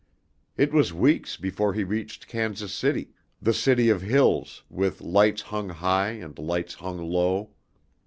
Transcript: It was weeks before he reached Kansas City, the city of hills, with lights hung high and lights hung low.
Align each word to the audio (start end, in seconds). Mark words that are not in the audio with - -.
It 0.57 0.73
was 0.73 0.91
weeks 0.91 1.37
before 1.37 1.75
he 1.75 1.83
reached 1.83 2.27
Kansas 2.27 2.73
City, 2.73 3.11
the 3.39 3.53
city 3.53 3.89
of 3.91 4.01
hills, 4.01 4.63
with 4.67 4.99
lights 4.99 5.43
hung 5.43 5.69
high 5.69 6.13
and 6.13 6.39
lights 6.39 6.73
hung 6.73 6.97
low. 6.97 7.51